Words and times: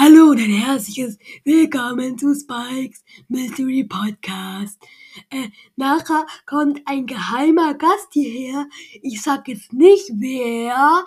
Hallo 0.00 0.30
und 0.30 0.38
ein 0.38 0.52
herzliches 0.52 1.18
Willkommen 1.42 2.16
zu 2.16 2.32
Spikes 2.32 3.02
Mystery 3.26 3.82
Podcast. 3.82 4.80
Äh, 5.28 5.48
nachher 5.74 6.24
kommt 6.46 6.80
ein 6.84 7.04
geheimer 7.06 7.74
Gast 7.74 8.12
hierher. 8.12 8.68
Ich 9.02 9.20
sag 9.20 9.48
jetzt 9.48 9.72
nicht 9.72 10.08
wer. 10.14 11.04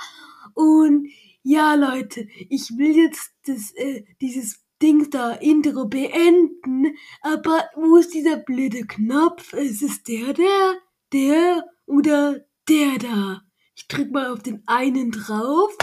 Und 0.55 1.07
ja, 1.41 1.75
Leute, 1.75 2.27
ich 2.49 2.77
will 2.77 2.97
jetzt 2.97 3.31
das, 3.46 3.71
äh, 3.77 4.04
dieses 4.19 4.60
Ding 4.81 5.10
da 5.10 5.35
Intro 5.35 5.85
beenden. 5.85 6.94
Aber 7.21 7.69
wo 7.78 7.96
ist 7.96 8.13
dieser 8.13 8.35
blöde 8.35 8.85
Knopf? 8.85 9.53
Ist 9.53 9.83
es 9.83 10.03
der, 10.03 10.33
der, 10.33 10.76
der 11.13 11.63
oder 11.85 12.42
der 12.67 12.97
da? 12.99 13.42
Ich 13.73 13.87
drück 13.87 14.12
mal 14.12 14.33
auf 14.33 14.44
den 14.44 14.63
einen 14.67 15.12
drauf. 15.12 15.78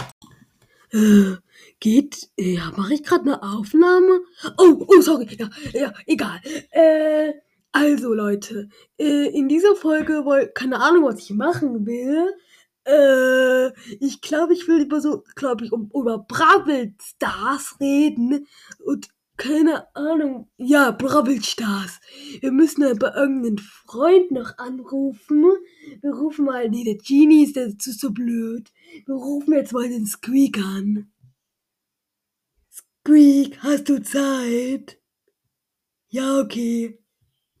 Äh, 0.91 1.35
geht, 1.79 2.29
ja, 2.37 2.71
mache 2.75 2.95
ich 2.95 3.03
gerade 3.03 3.23
eine 3.23 3.43
Aufnahme? 3.43 4.21
Oh, 4.57 4.85
oh, 4.87 5.01
sorry, 5.01 5.27
ja, 5.37 5.49
ja, 5.73 5.93
egal. 6.07 6.41
Äh, 6.71 7.33
also 7.71 8.13
Leute, 8.13 8.69
äh, 8.97 9.27
in 9.27 9.47
dieser 9.47 9.75
Folge, 9.75 10.25
woll, 10.25 10.47
keine 10.53 10.79
Ahnung, 10.81 11.03
was 11.05 11.19
ich 11.19 11.29
machen 11.31 11.85
will. 11.85 12.33
Äh, 12.85 13.71
ich 13.99 14.21
glaube, 14.21 14.53
ich 14.53 14.67
will 14.67 14.81
über 14.81 15.01
so, 15.01 15.23
glaube 15.35 15.65
ich, 15.65 15.71
um, 15.71 15.91
über 15.93 16.17
Bravel 16.19 16.95
Stars 17.01 17.75
reden 17.79 18.47
und 18.83 19.09
keine 19.37 19.95
Ahnung. 19.95 20.49
Ja, 20.57 20.91
Bravel 20.91 21.41
Stars. 21.43 21.99
Wir 22.41 22.51
müssen 22.51 22.83
aber 22.83 23.15
irgendeinen 23.15 23.59
Freund 23.59 24.31
noch 24.31 24.57
anrufen. 24.57 25.45
Wir 26.01 26.11
rufen 26.11 26.45
mal, 26.45 26.69
nee, 26.69 26.83
der 26.83 26.95
Genie 26.95 27.43
ist, 27.43 27.57
ist 27.57 27.99
so 27.99 28.11
blöd. 28.11 28.71
Wir 29.05 29.15
rufen 29.15 29.53
jetzt 29.53 29.73
mal 29.73 29.87
den 29.87 30.05
Squeak 30.05 30.57
an. 30.57 31.11
Squeak, 32.71 33.57
hast 33.59 33.89
du 33.89 34.01
Zeit? 34.01 34.99
Ja, 36.09 36.39
okay. 36.39 36.99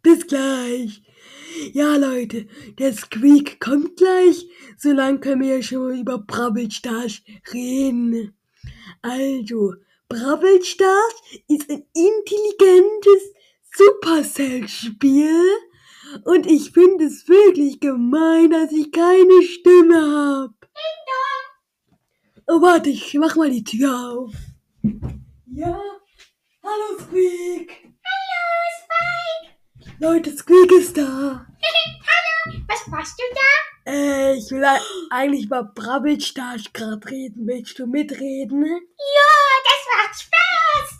Bis 0.01 0.27
gleich. 0.27 1.03
Ja, 1.73 1.97
Leute, 1.97 2.47
der 2.77 2.93
Squeak 2.93 3.59
kommt 3.59 3.97
gleich. 3.97 4.47
So 4.77 4.91
lang 4.91 5.19
können 5.19 5.41
wir 5.41 5.57
ja 5.57 5.61
schon 5.61 5.83
mal 5.83 5.99
über 5.99 6.19
Bravel 6.19 6.71
Stars 6.71 7.21
reden. 7.53 8.33
Also, 9.01 9.75
Bravel 10.07 10.63
Stars 10.63 11.13
ist 11.47 11.69
ein 11.69 11.83
intelligentes 11.93 13.33
Supercell-Spiel. 13.75 15.43
Und 16.25 16.45
ich 16.47 16.71
finde 16.71 17.05
es 17.05 17.27
wirklich 17.27 17.79
gemein, 17.79 18.51
dass 18.51 18.71
ich 18.71 18.91
keine 18.91 19.41
Stimme 19.43 19.95
habe. 19.95 20.53
Oh, 22.51 22.61
warte, 22.63 22.89
ich 22.89 23.13
mach 23.13 23.35
mal 23.35 23.51
die 23.51 23.63
Tür 23.63 23.95
auf. 23.95 24.33
Ja? 25.45 25.79
Hallo, 26.63 26.99
Squeak. 26.99 27.93
Hallo, 28.03 28.49
Spike. 28.79 29.95
Leute, 29.99 30.35
Squeak 30.35 30.71
ist 30.71 30.97
da. 30.97 31.03
Hallo, 31.61 32.59
was 32.67 32.87
machst 32.87 33.19
du 33.19 33.23
da? 33.35 33.91
Äh, 33.91 34.35
ich 34.35 34.49
will 34.49 34.65
eigentlich 35.11 35.45
über 35.45 35.63
Bravel 35.63 36.19
Stars 36.19 36.73
gerade 36.73 37.07
reden. 37.07 37.45
Willst 37.45 37.77
du 37.77 37.85
mitreden? 37.85 38.65
Ja, 38.65 39.33
das 39.63 39.85
macht 39.95 40.19
Spaß. 40.19 40.99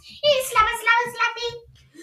Slabber, 0.49 0.75
slabber, 0.79 1.07
slabby. 1.15 1.49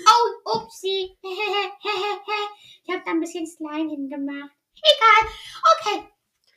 Oh, 0.08 0.58
upsie. 0.58 1.16
ich 2.86 2.94
habe 2.94 3.02
da 3.04 3.10
ein 3.12 3.20
bisschen 3.20 3.46
Slime 3.46 3.90
hingemacht. 3.90 4.52
Egal. 4.76 5.30
Okay. 5.74 6.08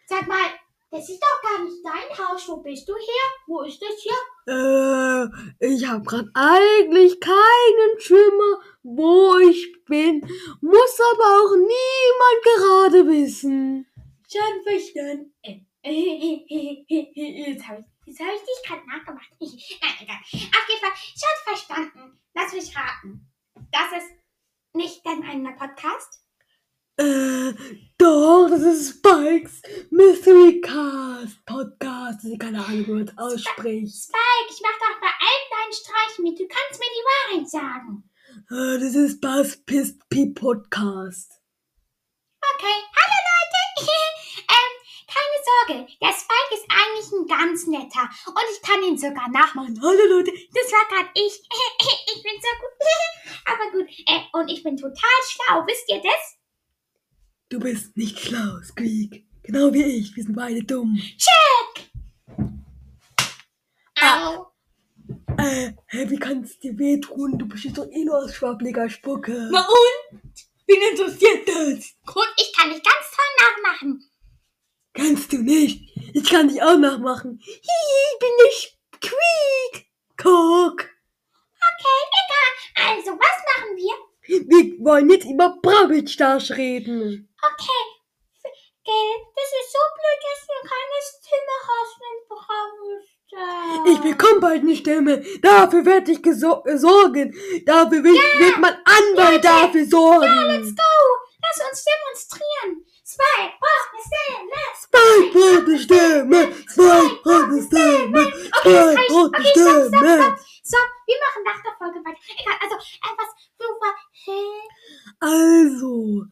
Sag 0.06 0.28
mal, 0.28 0.50
das 0.92 1.10
ist 1.10 1.22
doch 1.22 1.42
gar 1.42 1.64
nicht 1.64 1.78
dein 1.84 2.18
Haus. 2.18 2.48
Wo 2.48 2.58
bist 2.58 2.88
du 2.88 2.94
hier? 2.96 3.24
Wo 3.48 3.62
ist 3.62 3.82
das 3.82 3.96
hier? 4.02 4.14
Äh, 4.48 5.74
ich 5.74 5.88
habe 5.88 6.04
gerade 6.04 6.30
eigentlich 6.36 7.20
keinen 7.20 8.00
Schimmer, 8.00 8.62
wo 8.84 9.38
ich 9.40 9.84
bin. 9.86 10.22
Muss 10.62 11.00
aber 11.14 11.24
auch 11.24 11.56
niemand 11.56 12.44
gerade 12.58 13.08
wissen. 13.08 13.88
Schon 14.32 14.64
verstanden. 14.64 15.34
Jetzt 15.84 17.68
habe 17.68 17.86
ich, 17.88 17.88
jetzt 18.06 18.20
hab 18.20 18.34
ich 18.36 18.42
dich 18.42 18.68
gerade 18.68 18.88
nachgemacht. 18.88 19.30
Nein, 19.40 19.98
egal. 20.02 20.18
Auf 20.18 20.70
jeden 20.70 20.82
Fall, 20.82 20.96
schon 20.96 21.38
verstanden. 21.44 22.20
Lass 22.36 22.54
mich 22.54 22.76
raten. 22.76 23.28
Das 23.72 24.04
ist 24.04 24.12
nicht 24.74 25.06
dein 25.06 25.24
eigener 25.24 25.54
Podcast? 25.54 26.19
Äh, 27.00 27.54
doch, 27.98 28.50
das 28.50 28.60
ist 28.60 28.98
Spikes 28.98 29.62
Mystery 29.90 30.60
Cast 30.60 31.46
Podcast. 31.46 32.26
Ich 32.26 32.38
keine 32.38 32.60
Ahnung, 32.60 32.88
wie 32.88 32.92
man 32.92 33.08
es 33.08 33.18
ausspricht. 33.18 33.96
Spike, 33.96 34.50
ich 34.50 34.60
mach 34.62 34.78
doch 34.78 35.00
bei 35.00 35.08
allen 35.08 35.48
deinen 35.50 35.72
Streichen 35.72 36.24
mit. 36.26 36.38
Du 36.38 36.46
kannst 36.46 36.78
mir 36.78 36.92
die 36.92 37.08
Wahrheit 37.08 37.50
sagen. 37.50 38.04
Äh, 38.52 38.84
das 38.84 38.96
ist 38.96 39.22
Buzz 39.22 39.56
Pist 39.66 40.10
P 40.10 40.26
Podcast. 40.26 41.40
Okay, 42.56 42.78
hallo 42.92 43.18
Leute. 43.30 43.92
ähm, 44.50 44.74
keine 45.08 45.40
Sorge, 45.48 45.88
der 46.02 46.12
Spike 46.12 46.52
ist 46.52 46.68
eigentlich 46.68 47.12
ein 47.14 47.28
ganz 47.28 47.66
netter. 47.68 48.10
Und 48.28 48.44
ich 48.52 48.62
kann 48.62 48.84
ihn 48.84 48.98
sogar 48.98 49.30
nachmachen. 49.30 49.80
Hallo 49.82 50.18
Leute, 50.18 50.34
das 50.54 50.70
war 50.74 50.86
gerade 50.90 51.12
ich. 51.14 51.40
ich 52.14 52.24
bin 52.24 52.36
so 52.42 52.50
gut. 52.60 52.76
Aber 53.46 53.72
gut, 53.72 53.88
äh, 53.88 54.20
und 54.34 54.50
ich 54.50 54.64
bin 54.64 54.76
total 54.76 55.20
schlau. 55.30 55.64
Wisst 55.66 55.88
ihr 55.88 56.02
das? 56.02 56.39
Du 57.50 57.60
bist 57.60 57.98
nicht 57.98 58.20
schlau, 58.20 58.62
Squeak. 58.62 59.26
Genau 59.42 59.74
wie 59.74 59.82
ich. 59.84 60.16
Wir 60.16 60.24
sind 60.24 60.36
beide 60.36 60.62
dumm. 60.64 60.96
Check! 61.18 61.90
Au. 64.00 64.52
Äh, 65.40 65.72
hä, 65.88 66.10
wie 66.10 66.20
kann's 66.20 66.60
dir 66.60 66.78
wehtun? 66.78 67.40
Du 67.40 67.48
bist 67.48 67.76
doch 67.76 67.88
eh 67.90 68.04
nur 68.06 68.20
aus 68.20 68.36
schwabbliger 68.36 68.88
Spucke. 68.88 69.50
Na 69.52 69.68
und? 69.68 70.22
Wen 70.68 70.92
interessiert 70.92 71.48
das? 71.48 71.96
Gut, 72.06 72.28
ich 72.38 72.54
kann 72.56 72.70
dich 72.70 72.84
ganz 72.84 73.10
toll 73.16 73.26
nachmachen. 73.42 74.04
Kannst 74.94 75.34
du 75.34 75.38
nicht. 75.40 75.90
Ich 76.14 76.30
kann 76.30 76.50
dich 76.50 76.62
auch 76.62 76.78
nachmachen. 76.78 77.40
Hi, 77.42 77.56
ich 78.14 78.20
bin 78.20 78.30
der 78.38 78.52
Squeak. 79.10 79.88
Guck. 80.18 80.82
Okay, 80.82 82.00
egal. 82.22 82.50
Also, 82.90 83.12
was 83.12 83.38
machen 83.48 83.76
wir? 83.76 83.79
Wir 84.60 84.86
wollen 84.86 85.10
jetzt 85.10 85.26
über 85.26 85.58
Bravel 85.62 86.06
Stars 86.06 86.52
reden. 86.52 87.30
Okay. 87.42 87.84
Gell, 88.84 89.16
das 89.36 89.50
ist 89.62 89.72
so 89.72 89.80
blöd, 89.96 90.20
dass 90.28 90.42
du 90.48 90.56
keine 90.68 91.00
Stimme 91.08 91.56
hast 91.70 91.96
mit 92.04 92.18
Bravo 92.28 92.90
Stars. 93.24 93.88
Ich 93.88 94.00
bekomme 94.00 94.40
bald 94.42 94.62
eine 94.64 94.76
Stimme. 94.76 95.24
Dafür 95.42 95.86
werde 95.86 96.12
ich 96.12 96.26
äh, 96.26 96.34
sorgen. 96.78 97.34
Dafür 97.66 98.04
wird, 98.04 98.18
wird 98.40 98.58
mein 98.60 98.76
Anwalt 98.84 99.46
dafür 99.46 99.86
sorgen. 99.86 100.24
Ja, 100.26 100.44
let's 100.44 100.76
go. 100.76 100.82
Lass 101.42 101.70
uns 101.70 101.86
demonstrieren. 101.86 102.86
Spike 103.06 103.54
braucht 103.60 103.90
eine 103.94 104.04
Stimme. 104.10 104.60
Spike 104.84 105.28
braucht 105.40 105.68
eine 105.68 105.80
Stimme. 105.80 106.40
Spike 106.68 107.16
braucht 107.24 107.44
eine 107.46 107.62
Stimme. 107.64 108.34
Okay, 108.60 108.92
Spike 108.92 109.08
braucht 109.08 109.36
eine 109.36 109.46
Okay, 109.46 109.56
stopp, 109.56 109.64
stopp, 109.64 109.88
Stimme. 109.88 110.24
stopp. 110.24 110.40
So, 110.70 110.78
wir 111.08 111.18
machen 111.18 111.42
nach 111.44 111.64
der 111.64 111.76
Folge 111.82 112.00
weiter. 112.06 112.20
Egal, 112.38 112.54
also, 112.62 112.76
was, 112.78 113.34
du 113.58 113.66
war, 113.82 113.98
hä? 114.22 114.70
Also, 115.18 116.30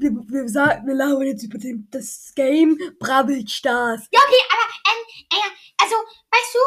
wir, 0.00 0.16
wir 0.32 0.48
sagen, 0.48 0.86
wir 0.86 0.94
labern 0.94 1.26
jetzt 1.26 1.42
über 1.44 1.58
den, 1.58 1.86
das 1.90 2.32
Game 2.34 2.78
Bravel 2.98 3.46
Stars. 3.46 4.08
Ja, 4.10 4.20
okay, 4.24 4.40
aber, 4.48 4.64
ähm, 4.88 5.04
äh, 5.28 5.50
also, 5.76 5.94
weißt 6.32 6.54
du, 6.56 6.60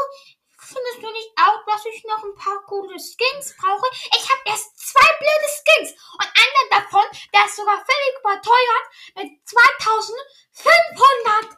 findest 0.69 1.01
du 1.01 1.09
nicht 1.09 1.33
auch, 1.41 1.65
dass 1.65 1.81
ich 1.89 2.05
noch 2.05 2.21
ein 2.23 2.35
paar 2.37 2.61
coole 2.69 3.01
Skins 3.01 3.57
brauche? 3.57 3.89
Ich 4.13 4.29
habe 4.29 4.45
erst 4.45 4.77
zwei 4.77 5.09
blöde 5.17 5.49
Skins 5.49 5.97
und 6.13 6.29
einer 6.29 6.77
davon, 6.77 7.09
der 7.33 7.41
ist 7.45 7.57
sogar 7.57 7.81
völlig 7.81 8.21
überteuert 8.21 8.85
mit 9.17 9.33
2500 9.49 11.57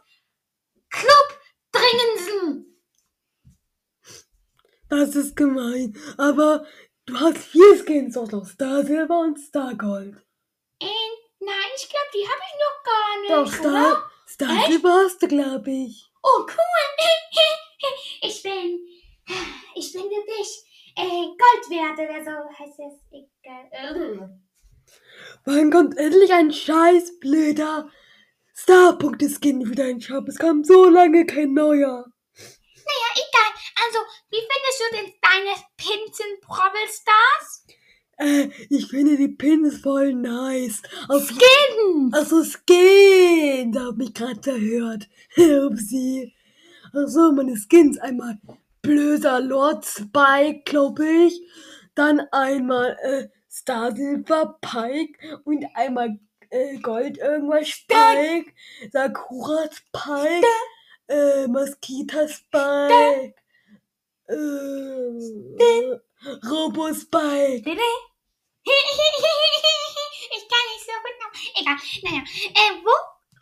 Club-Dringensen. 0.88 2.69
Das 4.90 5.14
ist 5.14 5.36
gemein. 5.36 5.96
Aber 6.18 6.66
du 7.06 7.18
hast 7.18 7.38
vier 7.38 7.76
Skins 7.84 8.16
auch 8.16 8.30
noch. 8.30 8.44
Star 8.44 8.84
Silber 8.84 9.20
und 9.20 9.38
Star 9.38 9.74
Gold. 9.74 10.16
Äh, 10.80 10.86
nein, 11.38 11.70
ich 11.76 11.88
glaube, 11.88 12.10
die 12.12 12.28
habe 12.28 12.42
ich 12.48 12.56
noch 12.66 12.82
gar 12.84 13.20
nicht, 13.20 13.30
Doch, 13.30 13.60
oder? 13.60 13.70
Star, 13.70 14.10
Star 14.28 14.56
Echt? 14.58 14.66
Silber 14.72 14.92
hast 15.04 15.22
du, 15.22 15.28
glaube 15.28 15.70
ich. 15.70 16.10
Oh, 16.22 16.40
cool. 16.42 16.46
Ich 18.22 18.42
bin, 18.42 18.78
ich 19.74 19.92
bin 19.92 20.02
wirklich 20.02 20.62
äh, 20.94 21.26
Gold 21.26 21.70
wert 21.70 21.98
oder 21.98 22.22
so 22.22 22.58
heißt 22.58 22.78
es. 22.78 23.00
Egal. 23.10 24.40
Wann 25.46 25.70
kommt 25.70 25.96
endlich 25.96 26.30
ein 26.32 26.52
scheiß 26.52 27.18
blöder 27.18 27.90
Star-Punkte-Skin 28.54 29.64
für 29.64 29.74
deinen 29.74 30.00
Shop? 30.02 30.28
Es 30.28 30.36
kam 30.36 30.64
so 30.64 30.90
lange 30.90 31.24
kein 31.24 31.54
neuer. 31.54 32.04
Also, 33.82 33.98
wie 34.30 34.40
findest 34.40 34.80
du 34.80 34.96
denn 34.96 35.14
deine 35.22 35.56
Pins 35.76 36.20
in 36.20 36.40
Brawl 36.40 36.70
Stars? 36.88 37.64
Äh, 38.18 38.50
ich 38.68 38.88
finde 38.88 39.16
die 39.16 39.28
Pins 39.28 39.78
voll 39.80 40.12
nice. 40.12 40.82
Auf 41.08 41.26
Skins! 41.26 42.12
Achso, 42.12 42.42
Skins. 42.44 43.74
Da 43.74 43.86
hab 43.86 43.96
mich 43.96 44.12
gerade 44.12 44.42
verhört. 44.42 45.08
Upsi. 45.36 46.34
Achso, 46.92 47.32
meine 47.32 47.56
Skins. 47.56 47.98
Einmal 47.98 48.38
Blöser 48.82 49.40
Lord 49.40 49.86
Spike, 49.86 50.62
glaube 50.64 51.06
ich. 51.06 51.40
Dann 51.94 52.20
einmal 52.32 52.96
äh, 53.02 53.28
Star 53.50 53.94
Silver 53.96 54.58
Pike 54.60 55.40
und 55.44 55.64
einmal 55.74 56.18
äh, 56.50 56.76
Gold 56.78 57.18
irgendwas 57.18 57.68
Spike. 57.68 58.52
Sakura 58.92 59.64
Spike. 59.72 60.46
Äh, 61.08 61.46
Mosquito 61.46 62.28
Spike. 62.28 63.34
Äh, 64.30 66.00
Spike. 66.94 67.66
ich 70.30 70.44
kann 70.48 70.64
nicht 70.70 70.86
so 70.86 70.94
gut 71.02 71.16
noch. 71.18 71.32
Egal. 71.60 71.78
Naja. 72.02 72.22
Äh, 72.54 72.72
wo? 72.84 72.94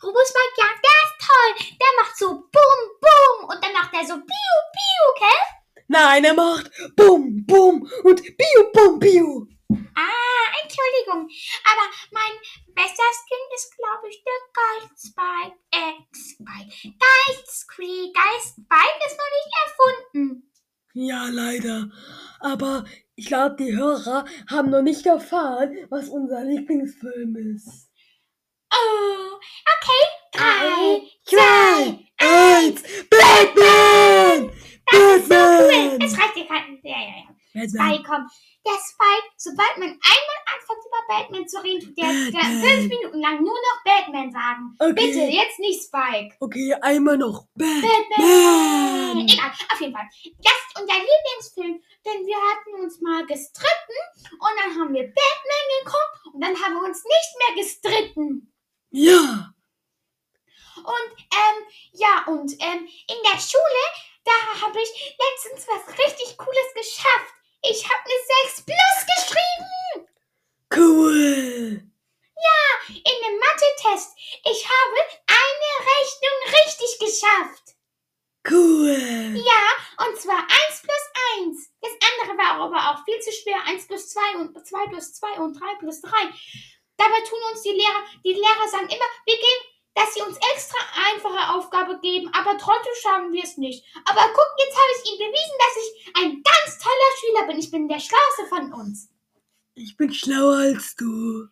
Robospark, 0.02 0.52
ja, 0.56 0.68
der 0.84 1.00
ist 1.04 1.18
toll. 1.26 1.52
Der 1.80 1.92
macht 2.00 2.16
so 2.16 2.28
Bum, 2.28 2.80
Bum. 3.00 3.48
Und 3.48 3.64
dann 3.64 3.72
macht 3.72 3.92
er 3.94 4.06
so 4.06 4.14
Piu, 4.14 4.24
Piu, 4.72 5.04
gell? 5.18 5.42
Nein, 5.88 6.24
er 6.24 6.34
macht 6.34 6.70
Bum, 6.94 7.44
Bum 7.44 7.90
und 8.04 8.22
Biu, 8.22 8.72
Bum, 8.72 8.98
Biu. 8.98 9.46
Ah, 9.96 10.46
Entschuldigung. 10.62 11.28
Aber 11.64 11.90
mein 12.12 12.32
bester 12.74 13.02
Skin 13.12 13.44
ist, 13.54 13.76
glaube 13.76 14.08
ich, 14.08 14.22
der 14.22 14.40
Geist 14.54 15.08
Spike. 15.08 15.58
Äh, 15.72 15.94
Spike. 16.14 16.96
Geist 16.96 17.60
Squeak. 17.60 18.14
Geist 18.14 18.54
Spike 18.54 19.00
ist 19.04 19.18
noch 19.18 19.32
nicht 19.36 19.52
erfunden. 19.66 20.48
Ja, 20.94 21.28
leider. 21.28 21.90
Aber 22.40 22.84
ich 23.14 23.26
glaube, 23.26 23.56
die 23.56 23.76
Hörer 23.76 24.24
haben 24.48 24.70
noch 24.70 24.82
nicht 24.82 25.04
erfahren, 25.06 25.76
was 25.90 26.08
unser 26.08 26.44
Lieblingsfilm 26.44 27.36
ist. 27.54 27.90
Oh, 28.72 29.36
okay. 29.36 30.04
Drei, 30.32 31.02
zwei, 31.24 31.98
eins, 32.18 32.82
Batman! 33.08 34.50
Das 34.90 35.00
ist 35.16 35.28
so 35.28 35.34
cool. 35.34 35.68
Batman! 35.68 36.00
Es 36.02 36.18
reicht 36.18 36.36
dir 36.36 36.46
kein. 36.46 36.78
Ja, 36.82 36.96
ja, 36.96 37.08
ja. 37.08 37.28
Batman. 37.54 37.68
Spike 37.68 38.02
kommt. 38.04 38.30
Der 38.66 38.72
Spike, 38.72 39.28
sobald 39.36 39.78
man 39.78 39.88
einmal 39.88 40.40
anfängt 40.46 40.77
Batman 41.08 41.48
zu 41.48 41.58
reden, 41.64 41.94
der, 41.96 42.06
der 42.06 42.44
fünf 42.62 42.88
Minuten 42.88 43.20
lang 43.20 43.42
nur 43.42 43.56
noch 43.56 43.82
Batman 43.82 44.30
sagen. 44.30 44.76
Okay. 44.78 44.92
Bitte, 44.92 45.20
jetzt 45.32 45.58
nicht 45.58 45.82
Spike. 45.82 46.36
Okay, 46.38 46.74
einmal 46.82 47.16
noch. 47.16 47.46
Batman. 47.54 48.04
Batman! 48.10 49.26
Egal, 49.26 49.50
auf 49.72 49.80
jeden 49.80 49.94
Fall. 49.94 50.08
Das 50.38 50.52
ist 50.52 50.80
unser 50.80 50.94
Lieblingsfilm, 50.94 51.82
denn 52.04 52.26
wir 52.26 52.36
hatten 52.36 52.84
uns 52.84 53.00
mal 53.00 53.26
gestritten 53.26 53.98
und 54.32 54.52
dann 54.60 54.70
haben 54.76 54.92
wir 54.94 55.02
Batman 55.02 55.64
geguckt 55.80 56.34
und 56.34 56.40
dann 56.44 56.54
haben 56.62 56.74
wir 56.74 56.84
uns 56.86 57.02
nicht 57.02 57.32
mehr 57.40 57.64
gestritten. 57.64 58.52
Ja! 58.90 59.54
Und 60.76 61.12
ähm, 61.18 61.56
ja, 61.92 62.24
und 62.28 62.52
ähm, 62.52 62.86
in 62.86 63.20
der 63.24 63.40
Schule, 63.40 63.84
da 64.24 64.62
habe 64.62 64.78
ich 64.80 65.16
letztens 65.18 65.66
was 65.66 65.88
richtig 65.98 66.36
Cooles 66.36 66.74
geschafft. 66.74 67.34
Ich 67.62 67.84
habe 67.84 68.00
eine 68.04 68.50
6 68.52 68.64
Plus 68.64 68.98
geschrieben. 69.16 69.78
Cool! 70.74 71.82
In 72.88 72.94
dem 73.04 73.38
Mathe-Test. 73.38 74.16
Ich 74.44 74.64
habe 74.64 74.98
eine 75.26 75.72
Rechnung 75.92 76.38
richtig 76.64 76.98
geschafft. 76.98 77.76
Cool! 78.48 79.36
Ja, 79.36 80.06
und 80.06 80.16
zwar 80.16 80.38
1 80.38 80.82
plus 80.82 81.04
1. 81.38 81.70
Das 81.80 81.92
andere 81.92 82.38
war 82.38 82.60
aber 82.60 82.90
auch 82.90 83.04
viel 83.04 83.18
zu 83.20 83.30
schwer. 83.32 83.56
1 83.66 83.86
plus 83.86 84.08
2 84.10 84.20
und 84.38 84.66
2 84.66 84.86
plus 84.88 85.14
2 85.14 85.40
und 85.40 85.60
3 85.60 85.74
plus 85.80 86.00
3. 86.00 86.10
Dabei 86.96 87.20
tun 87.28 87.38
uns 87.52 87.62
die 87.62 87.72
Lehrer, 87.72 88.04
die 88.24 88.32
Lehrer 88.32 88.68
sagen 88.68 88.88
immer, 88.88 89.08
wir 89.26 89.36
geben, 89.36 89.64
dass 89.94 90.14
sie 90.14 90.22
uns 90.22 90.36
extra 90.54 90.78
einfache 91.12 91.54
Aufgabe 91.54 91.98
geben, 92.00 92.30
aber 92.32 92.56
trotzdem 92.58 92.94
schaffen 93.02 93.32
wir 93.32 93.42
es 93.42 93.56
nicht. 93.56 93.84
Aber 94.04 94.22
guck, 94.32 94.50
jetzt 94.58 94.76
habe 94.76 94.92
ich 94.96 95.10
ihnen 95.10 95.30
bewiesen, 95.30 95.58
dass 95.58 95.76
ich 95.76 95.90
ein 96.16 96.42
ganz 96.42 96.78
toller 96.78 97.12
Schüler 97.20 97.46
bin. 97.46 97.58
Ich 97.58 97.70
bin 97.70 97.88
der 97.88 98.00
Schlauste 98.00 98.46
von 98.48 98.72
uns. 98.72 99.10
Ich 99.80 99.96
bin 99.96 100.12
schlauer 100.12 100.56
als 100.56 100.96
du. 100.96 101.46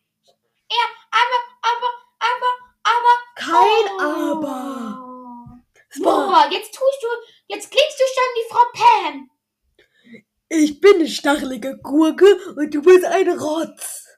Ja, 0.69 0.87
aber, 1.13 1.41
aber, 1.63 1.91
aber, 2.19 2.51
aber. 2.83 3.15
Kein 3.37 3.87
oh. 3.99 4.33
Aber. 4.33 5.63
Boah, 6.03 6.49
jetzt 6.51 6.75
tust 6.75 7.03
du, 7.03 7.07
jetzt 7.47 7.71
klingst 7.71 8.01
du 8.01 8.05
schon 8.05 8.35
wie 8.35 8.49
Frau 8.51 8.65
Pam. 8.75 9.31
Ich 10.49 10.81
bin 10.81 10.97
eine 10.97 11.09
stachelige 11.09 11.79
Gurke 11.79 12.27
und 12.57 12.75
du 12.75 12.83
bist 12.83 13.05
ein 13.05 13.29
Rotz. 13.29 14.09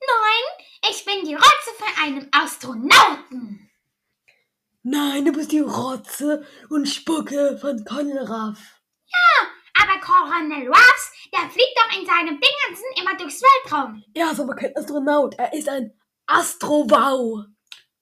Nein, 0.00 0.66
ich 0.88 1.04
bin 1.04 1.24
die 1.24 1.34
Rotze 1.34 1.70
von 1.78 2.04
einem 2.04 2.28
Astronauten. 2.30 3.70
Nein, 4.84 5.24
du 5.24 5.32
bist 5.32 5.50
die 5.50 5.58
Rotze 5.58 6.46
und 6.70 6.86
Spucke 6.86 7.58
von 7.58 7.84
Konraff. 7.84 8.78
Aber 9.80 10.00
Coronel 10.00 10.68
Ruffs, 10.68 11.12
der 11.32 11.48
fliegt 11.50 11.76
doch 11.76 11.98
in 11.98 12.06
seinem 12.06 12.40
Dingensen 12.40 12.86
immer 13.00 13.16
durchs 13.16 13.40
Weltraum. 13.42 14.02
Er 14.14 14.32
ist 14.32 14.40
aber 14.40 14.54
kein 14.54 14.76
Astronaut, 14.76 15.34
er 15.38 15.52
ist 15.52 15.68
ein 15.68 15.92
Astrovau. 16.26 17.44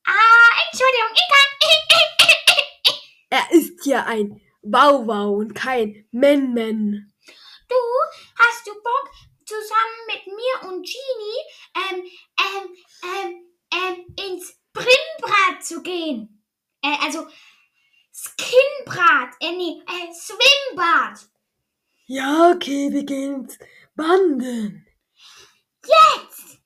Ah, 0.07 0.63
Entschuldigung, 0.71 1.11
egal. 1.13 1.47
Er 3.29 3.51
ist 3.51 3.85
ja 3.85 4.05
ein 4.05 4.41
Wauwau 4.63 5.33
und 5.33 5.53
kein 5.53 6.07
Men-Men. 6.13 7.13
Du, 7.69 7.75
hast 8.39 8.67
du 8.67 8.73
Bock, 8.75 9.11
zusammen 9.45 10.07
mit 10.09 10.27
mir 10.27 10.69
und 10.69 10.87
Genie 10.87 11.41
ähm, 11.77 12.05
ähm, 12.41 12.77
ähm, 13.05 13.47
ähm, 13.73 14.15
ins 14.27 14.57
Brimbrat 14.73 15.65
zu 15.65 15.83
gehen? 15.83 16.45
Äh, 16.83 16.97
also 17.03 17.27
Skinbrat, 18.13 19.35
äh, 19.41 19.53
nee, 19.53 19.83
äh, 19.87 20.13
Schwimmbad. 20.13 21.21
Ja, 22.09 22.53
okay, 22.53 22.93
wir 22.93 23.03
gehen 23.03 23.49
Banden. 23.97 24.87
Jetzt! 25.83 26.61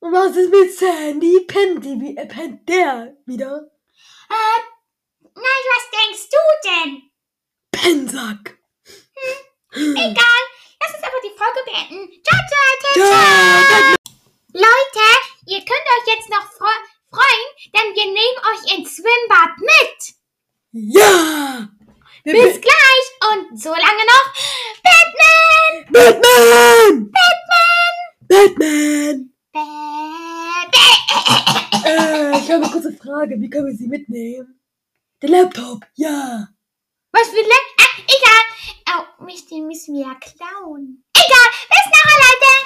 Und 0.00 0.12
was 0.12 0.36
ist 0.36 0.50
mit 0.50 0.76
Sandy? 0.76 1.46
Pennt, 1.46 1.82
die, 1.82 2.14
äh, 2.14 2.26
pennt 2.26 2.68
der 2.68 3.16
wieder? 3.24 3.70
Äh, 4.28 4.60
nein, 5.34 5.62
was 5.72 5.86
denkst 5.98 6.28
du 6.28 6.68
denn? 6.68 7.10
Pennsack. 7.70 8.58
Egal, 9.72 10.42
lass 10.82 10.94
uns 10.94 11.04
aber 11.04 11.20
die 11.24 11.38
Folge 11.38 11.60
beenden. 11.64 12.22
Ciao, 12.22 12.40
ciao, 12.50 12.72
ciao, 12.82 13.06
ciao. 13.08 13.94
Leute, 14.52 15.06
ihr 15.46 15.60
könnt 15.60 15.88
euch 15.96 16.14
jetzt 16.14 16.28
noch 16.28 16.52
fre 16.52 16.68
freuen, 17.08 17.72
denn 17.74 17.94
wir 17.94 18.06
nehmen 18.06 18.38
euch 18.52 18.78
ins 18.78 18.94
Schwimmbad 18.96 19.56
mit. 19.58 20.14
Ja! 20.72 21.71
Wir 22.24 22.34
Bis 22.34 22.60
gleich 22.60 23.06
und 23.32 23.60
so 23.60 23.70
lange 23.70 24.04
noch 24.06 24.32
Batman! 24.84 25.92
Batman! 25.92 27.10
Batman! 28.28 29.32
Batman! 29.52 29.92
Äh, 31.84 32.38
ich 32.38 32.48
habe 32.48 32.62
eine 32.62 32.70
kurze 32.70 32.92
Frage. 32.92 33.40
Wie 33.40 33.50
können 33.50 33.66
wir 33.66 33.74
sie 33.74 33.88
mitnehmen? 33.88 34.60
Der 35.20 35.30
Laptop, 35.30 35.84
ja. 35.94 36.46
Was 37.10 37.28
für 37.28 37.42
Leck? 37.42 37.66
Ah, 37.80 37.98
egal. 38.04 38.44
Oh, 39.18 39.24
mich, 39.24 39.46
den 39.46 39.66
müssen 39.66 39.96
wir 39.96 40.02
ja 40.02 40.14
klauen. 40.14 41.04
Egal, 41.12 41.48
bis 41.68 41.86
nachher, 41.90 42.18
Leute. 42.22 42.62